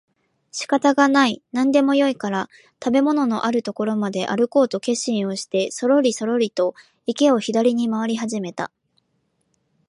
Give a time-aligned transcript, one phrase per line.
[0.51, 2.49] 仕方がない、何でもよいから
[2.83, 6.73] 食物のある所まであるこうと決心をしてそろりそろりと
[7.05, 8.71] 池を左に廻り始めた